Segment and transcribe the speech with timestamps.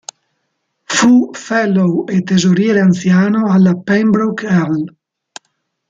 [0.95, 4.95] Fu Fellow e tesoriere anziano alla Pembroke Hall.